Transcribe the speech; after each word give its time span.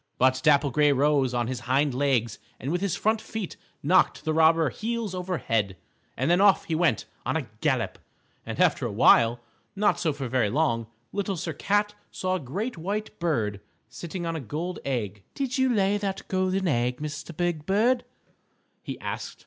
But 0.17 0.41
Dapple 0.43 0.71
Gray 0.71 0.91
rose 0.91 1.31
on 1.31 1.45
his 1.45 1.59
hind 1.69 1.93
legs 1.93 2.39
and 2.59 2.71
with 2.71 2.81
his 2.81 2.95
front 2.95 3.21
feet 3.21 3.55
knocked 3.83 4.25
the 4.25 4.33
robber 4.33 4.71
heels 4.71 5.13
over 5.13 5.37
head, 5.37 5.77
and 6.17 6.31
then 6.31 6.41
off 6.41 6.63
he 6.65 6.73
went 6.73 7.05
on 7.23 7.37
a 7.37 7.47
gallop. 7.61 7.99
And 8.43 8.59
after 8.59 8.87
a 8.87 8.91
while, 8.91 9.41
not 9.75 9.99
so 9.99 10.11
very 10.11 10.49
long, 10.49 10.87
Little 11.11 11.37
Sir 11.37 11.53
Cat 11.53 11.93
saw 12.09 12.33
a 12.33 12.39
great 12.39 12.79
white 12.79 13.19
bird 13.19 13.61
sitting 13.89 14.25
on 14.25 14.35
a 14.35 14.39
gold 14.39 14.79
egg. 14.85 15.21
"Did 15.35 15.59
you 15.59 15.71
lay 15.71 15.99
that 15.99 16.27
golden 16.27 16.67
egg, 16.67 16.99
Mr. 16.99 17.37
Big 17.37 17.67
Bird?" 17.67 18.03
he 18.81 18.99
asked. 18.99 19.37